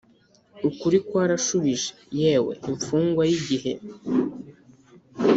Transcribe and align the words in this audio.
ukuri 0.69 0.97
kwarashubije: 1.07 1.91
yewe 2.21 2.53
imfungwa 2.69 3.23
yigihe, 3.31 3.73